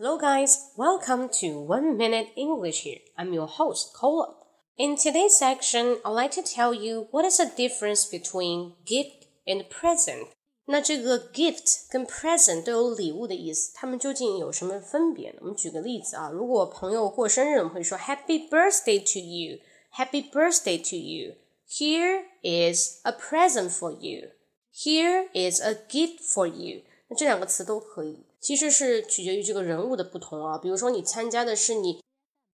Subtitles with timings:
[0.00, 0.70] Hello, guys.
[0.78, 3.00] Welcome to One Minute English here.
[3.18, 4.34] I'm your host, Cola.
[4.78, 9.68] In today's section, I'd like to tell you what is the difference between gift and
[9.68, 10.28] present.
[10.64, 15.38] 那这个 gift 跟 present 都有礼物的意思，它们究竟有什么分别呢？
[15.42, 19.58] 我们举个例子啊，如果朋友过生日，我们会说 Happy birthday to you,
[19.92, 21.34] Happy birthday to you.
[21.68, 24.30] Here is a present for you.
[24.72, 26.82] Here is a gift for you.
[27.15, 28.25] 这两个词都可以。
[28.39, 30.57] 其实是取决于这个人物的不同啊。
[30.57, 32.03] 比如说，你参加的是你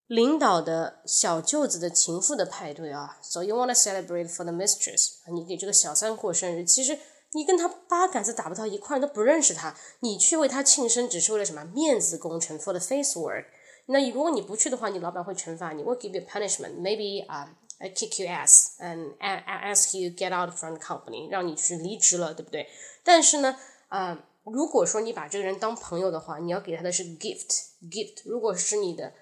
[0.07, 6.97] 领导的小舅子的情妇的派对啊，so you wanna celebrate for the mistress，你给这个小三过生日，其实
[7.33, 13.45] 你跟他八竿子打不到一块，都不认识他，你去为他庆生，只是为了什么面子工程？for the face work。
[13.87, 22.67] 那如果你不去的话，你老板会惩罚你，will give you punishment，maybe 啊、uh, kick you ass and ask you get out from the company，让你去离职了，对不对？
[23.03, 23.57] 但是呢，
[23.87, 28.22] 啊、如果说你把这个人当朋友的话，你要给他的是 gift gift。
[28.24, 29.12] 如果是你的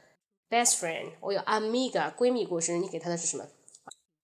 [0.51, 3.47] best friend 或有 amiga 闺蜜过生日，你给他的是什么？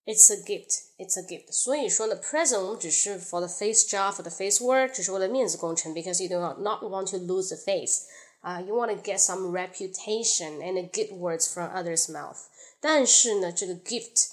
[0.07, 0.81] It's a gift.
[0.99, 1.53] It's a gift.
[1.53, 7.11] 所以说呢，present 我们只是 for the face job, for the face work，只是为了面子工程，because you do not not want
[7.11, 8.03] to lose the face.
[8.41, 12.39] 啊、uh,，you want to get some reputation and good words from others' mouth.
[12.81, 14.29] 但是呢，这个 gift,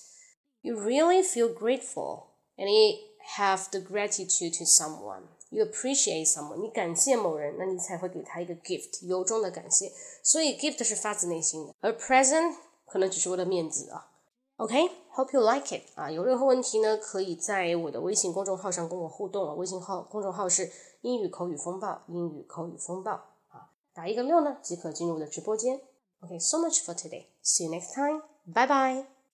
[0.62, 2.98] you really feel grateful and you
[3.36, 5.24] have the gratitude to someone.
[5.53, 9.93] You appreciate someone，你感谢某人，那你才会给他一个 gift，由衷的感谢。
[10.23, 12.55] 所以 gift 是发自内心的，而 present
[12.87, 14.09] 可能只是为了面子啊。
[14.57, 16.11] OK，hope、you like it 啊。
[16.11, 19.53] 有任何问题呢，可以在我的微信公众号上跟我互动啊。
[19.53, 23.13] 微信号公众号是英语口语风暴，英语口语风暴
[23.49, 23.69] 啊。
[23.93, 25.83] 打一个六呢，即可进入我的直播间。
[26.21, 27.27] OK，so、much for today.
[27.45, 28.23] See you next time.
[28.47, 29.22] Bye bye.